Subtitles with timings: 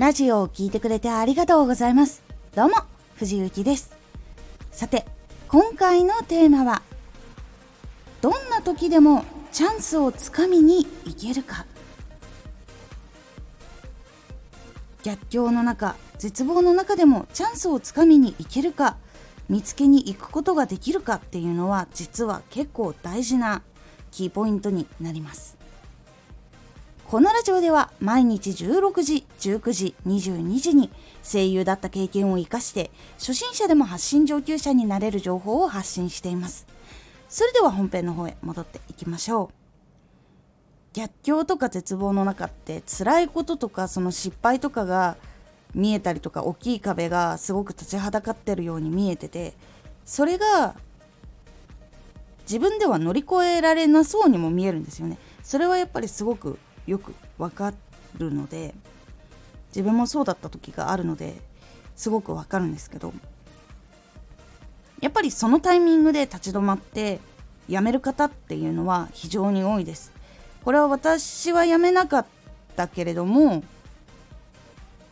[0.00, 2.22] ラジオを聴いてくれてありがとうございます。
[2.54, 2.76] どうも、
[3.16, 3.92] 藤幸です。
[4.72, 5.04] さて、
[5.46, 6.80] 今回のテーマは、
[8.22, 11.66] どんな時でもチャンスをつかみに行けるか。
[15.02, 18.96] 逆境の中、絶望の中でもチャンスをつかみに行けるか、
[19.50, 23.60] 見つけに行くことができるかっていうのは実は結構大事な
[24.10, 25.59] キーポイントになります。
[27.10, 30.90] このラジオでは毎日16時、19時、22時に
[31.24, 36.68] 声優だった経験を活かして初心者でも発信上級者になれる情報を発信しています。
[37.28, 39.54] それでは本編の方へ戻っていきましょう。
[40.92, 45.16] 逆境とか絶望の中って辛いこととかその失敗とかが
[45.74, 49.54] 見えたりとか大きい壁がすごく立ちはだかってるように見えてて
[50.04, 50.76] それが
[52.42, 55.18] 自分では乗り越えられなそうにも見えるんですよね。
[55.42, 56.56] それはやっぱりすごく
[56.90, 57.72] よくわか
[58.18, 58.74] るので
[59.68, 61.36] 自分もそうだった時があるので
[61.94, 63.12] すごくわかるんですけど
[65.00, 67.20] やっぱりそのタイミングで立ち止まって
[67.68, 70.12] 辞める方っていうのは非常に多いです。
[70.64, 72.26] これは私は辞めなかっ
[72.76, 73.62] たけれども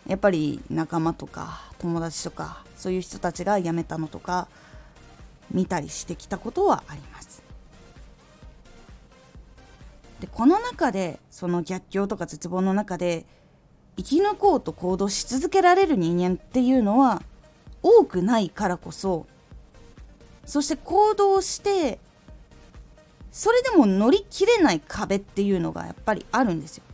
[0.08, 4.48] やっぱり仲間とか友達とかそういう人たちが辞めたのとか
[5.50, 7.47] 見たりしてきたことはあります。
[10.20, 13.24] でこの中でその逆境とか絶望の中で
[13.96, 17.22] 生き抜こうと行動し続けられる人間っていうのは
[17.82, 19.26] 多くないからこそ
[20.44, 21.98] そして行動して
[23.30, 26.84] それでも乗り切れない壁っていうのがやっぱりあるんですよ。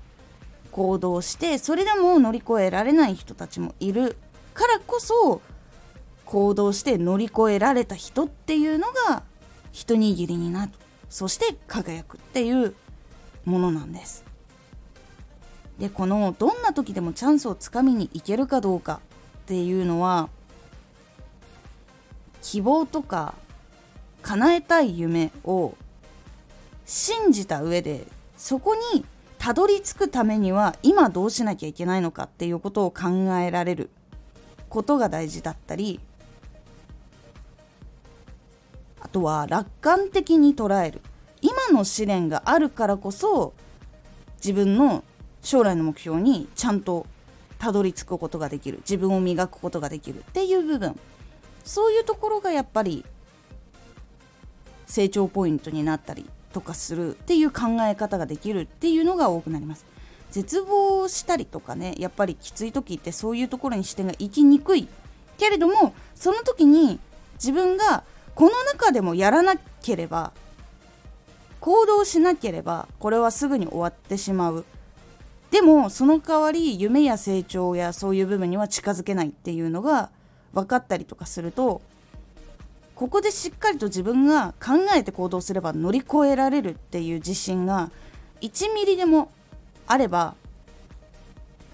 [0.72, 4.16] 行動してそれでも乗り越えられない人たちもいる
[4.54, 5.40] からこそ
[6.24, 9.22] 行動して乗り越えられた人っていうのが
[9.70, 10.72] 一握りになる
[11.08, 12.74] そして輝くっていう
[13.44, 14.24] ものなんです。
[15.78, 19.00] でこのどんな時でもチャンスをつかみに行けるかどうか
[19.38, 20.28] っていうのは
[22.42, 23.34] 希望とか
[24.22, 25.74] 叶えたい夢を
[26.86, 28.06] 信じた上で
[28.36, 29.04] そこに
[29.38, 33.90] たどり着くためには今どうしなきゃいけないのかっていうことを考えられる
[34.68, 36.00] ことが大事だったり
[39.00, 41.00] あとは楽観的に捉える
[41.68, 43.54] 今の試練があるからこそ
[44.36, 45.02] 自分の
[45.42, 47.06] 将来の目標にちゃんと
[47.58, 48.78] たどり着くことができる。
[48.78, 50.98] 自分を磨くことができるっていう部分。
[51.64, 53.04] そういうところがやっぱり
[54.86, 59.86] 成長ポイントになったりとかするっていう考え方ができるっていうのが多くなります。
[60.30, 64.88] 絶望したりとかねやっぱりきつい時ってそういうところに視点が行きにくい
[65.38, 66.98] けれどもその時に
[67.34, 68.02] 自分が
[68.34, 70.32] この中でもやらなければ
[71.64, 74.66] 行動しなければこれはすぐに終わってしまう
[75.50, 80.10] でもその代わり夢や成長やそういう部分には近づけないっていうのが
[80.52, 81.80] 分かったりとかすると
[82.94, 87.90] ここでしっかりと自分が考えて行動すれば乗り越えられるっていう自信が
[88.42, 89.32] 1ミリでも
[89.86, 90.34] あれば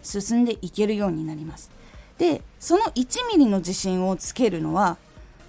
[0.04, 1.68] 進んでいけるようになります。
[2.16, 4.98] でその1ミリの自信をつけるのは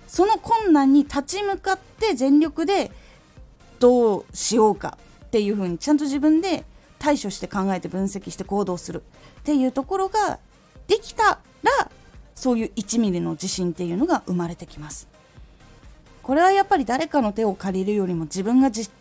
[0.07, 2.89] その困難に立ち向かって全力で
[3.81, 6.63] どうしようかっていうふうにちゃんと自分で
[6.99, 9.01] 対処して考えて分析して行動する
[9.39, 10.37] っていうところが
[10.87, 11.89] できたら
[12.35, 15.07] そういう1ミリの自信っていうのが生まれてきます。
[16.21, 18.93] これはやっぱり誰かの手を借りるよりも自分が実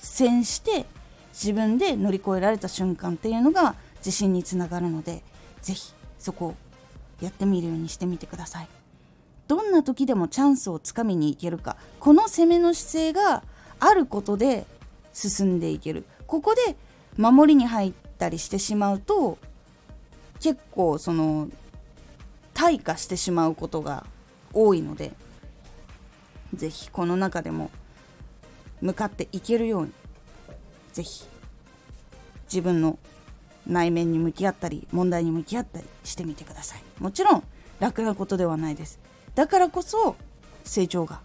[0.00, 0.86] 践して
[1.34, 5.22] 自分で乗り越えられた瞬間っていうのが自信につながるので
[5.60, 6.54] 是非そこを
[7.20, 8.68] やってみるようにしてみてください。
[9.46, 11.76] どんな時でもチャンスをつかみにいけるか。
[12.00, 13.42] この攻めの姿勢が
[13.84, 14.64] あることで
[15.12, 16.04] 進んでいける。
[16.28, 16.76] ここで
[17.16, 19.38] 守りに入ったりしてしまうと
[20.40, 21.48] 結構その
[22.54, 24.06] 退化してしまうことが
[24.52, 25.12] 多いので
[26.54, 27.70] 是非この中でも
[28.80, 29.92] 向かっていけるように
[30.92, 31.24] 是非
[32.44, 32.98] 自分の
[33.66, 36.82] 内面に向き合ったり問題に向き合ったりしてみてください。
[36.98, 37.42] もちろん
[37.80, 39.00] 楽なことではないです。
[39.34, 40.14] だからこそ
[40.64, 41.20] 成長が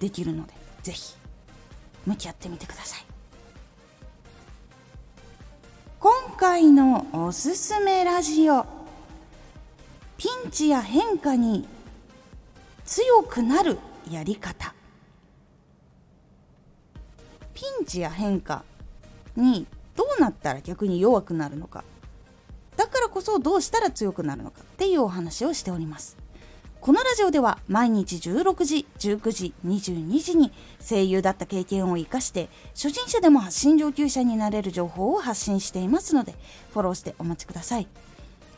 [0.00, 0.52] できるので
[0.82, 1.19] 是非
[2.06, 3.04] 向き合ってみてください。
[5.98, 8.64] 今回のおすすめラジオ
[10.16, 11.66] ピンチや変化に
[12.86, 13.78] 強くなる
[14.10, 14.74] やり方。
[17.54, 18.64] ピンチや変化
[19.36, 21.84] にどうなったら逆に弱くなるのか。
[22.76, 26.16] だからこそどうしたら強くなるのかっていうお話をしております。
[26.80, 30.50] このラジオでは毎日16時、19時、22時に
[30.80, 36.34] 声優だった経験を生かして初心者でも発信上級者になれる情報を発信していますので
[36.72, 37.88] フォローしてお待ちください。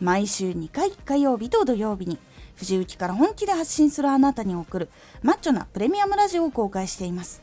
[0.01, 2.19] 毎週2回火曜日と土曜日に
[2.55, 4.89] 藤雪から本気で発信するあなたに送る
[5.23, 7.43] マッチョなプレミアムラジオを公開しています